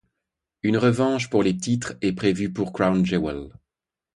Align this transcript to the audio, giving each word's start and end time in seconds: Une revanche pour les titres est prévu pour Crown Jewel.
Une 0.63 0.77
revanche 0.77 1.29
pour 1.29 1.43
les 1.43 1.55
titres 1.55 1.93
est 2.01 2.13
prévu 2.13 2.51
pour 2.51 2.73
Crown 2.73 3.05
Jewel. 3.05 3.49